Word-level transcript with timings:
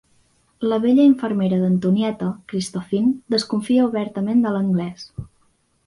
La 0.71 0.79
vella 0.85 1.05
infermera 1.09 1.59
d'Antonieta, 1.65 2.31
Christophine, 2.55 3.15
desconfia 3.37 3.87
obertament 3.93 4.45
de 4.49 4.57
l'anglès. 4.57 5.11